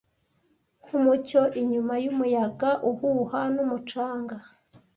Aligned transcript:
Nkumucyo 0.85 1.41
inyuma 1.61 1.93
yumuyaga 2.03 2.69
uhuha 2.89 3.41
numucanga, 3.53 4.35